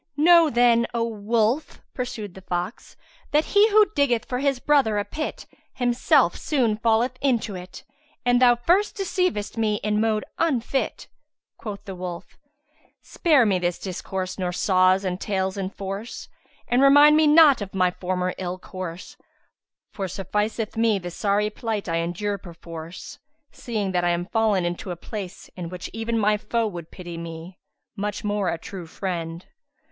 "Know, 0.17 0.49
then, 0.49 0.87
O 0.95 1.03
wolf!" 1.07 1.79
(pursued 1.93 2.33
the 2.33 2.41
fox), 2.41 2.97
"that 3.29 3.45
he 3.53 3.69
who 3.69 3.85
diggeth 3.95 4.25
for 4.25 4.39
his 4.39 4.57
brother 4.57 4.97
a 4.97 5.05
pit 5.05 5.45
himself 5.75 6.35
soon 6.35 6.77
falleth 6.77 7.19
into 7.21 7.53
it, 7.53 7.83
and 8.25 8.41
thou 8.41 8.55
first 8.55 8.97
deceivedst 8.97 9.57
me 9.57 9.75
in 9.83 10.01
mode 10.01 10.25
unfit." 10.39 11.07
Quoth 11.59 11.85
the 11.85 11.93
wolf, 11.93 12.39
"Spare 13.03 13.45
me 13.45 13.59
this 13.59 13.77
discourse 13.77 14.39
nor 14.39 14.51
saws 14.51 15.05
and 15.05 15.21
tales 15.21 15.55
enforce, 15.55 16.29
and 16.67 16.81
remind 16.81 17.15
me 17.15 17.27
not 17.27 17.61
of 17.61 17.75
my 17.75 17.91
former 17.91 18.33
ill 18.39 18.57
course, 18.57 19.17
for 19.91 20.07
sufficeth 20.07 20.75
me 20.75 20.97
the 20.97 21.11
sorry 21.11 21.51
plight 21.51 21.87
I 21.87 21.97
endure 21.97 22.39
perforce, 22.39 23.19
seeing 23.51 23.91
that 23.91 24.03
I 24.03 24.09
am 24.09 24.25
fallen 24.25 24.65
into 24.65 24.89
a 24.89 24.95
place, 24.95 25.51
in 25.55 25.69
which 25.69 25.91
even 25.93 26.17
my 26.17 26.37
foe 26.37 26.65
would 26.65 26.89
pity 26.89 27.19
me, 27.19 27.59
much 27.95 28.23
more 28.23 28.49
a 28.49 28.57
true 28.57 28.87
friend. 28.87 29.45